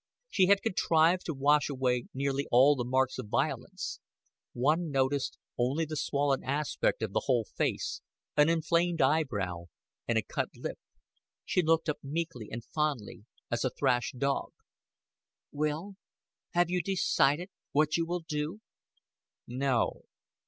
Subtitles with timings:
[0.31, 3.99] She had contrived to wash away nearly all the marks of violence:
[4.51, 8.01] one noticed only the swollen aspect of the whole face,
[8.35, 9.65] an inflamed eyebrow,
[10.07, 10.79] and a cut lip.
[11.45, 14.53] She looked up meekly and fondly as a thrashed dog.
[15.51, 15.97] "Will,
[16.55, 18.59] have you decided what you will do?"
[19.45, 20.01] "No."